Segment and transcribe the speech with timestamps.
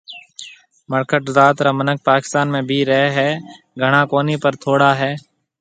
[0.91, 3.29] مڙکٽ ذات را مِنک پاڪستان ۾ بهيَ رهيَ هيَ
[3.81, 5.11] گھڻا ڪونِي پر ٿوڙا هيَ